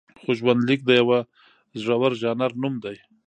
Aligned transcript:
خو 0.23 0.29
ژوندلیک 0.39 0.81
د 0.85 0.89
یوه 1.01 1.19
زړور 1.81 2.11
ژانر 2.21 2.51
نوم 2.61 2.75
دی. 2.83 2.97